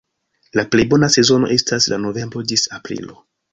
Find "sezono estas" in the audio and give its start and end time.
1.17-1.89